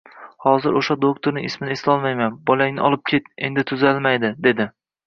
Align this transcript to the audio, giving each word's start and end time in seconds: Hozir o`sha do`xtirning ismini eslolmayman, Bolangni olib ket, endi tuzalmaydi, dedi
Hozir 0.45 0.79
o`sha 0.79 0.97
do`xtirning 1.03 1.45
ismini 1.49 1.75
eslolmayman, 1.77 2.41
Bolangni 2.51 2.87
olib 2.89 3.07
ket, 3.13 3.33
endi 3.51 3.71
tuzalmaydi, 3.75 4.35
dedi 4.51 4.71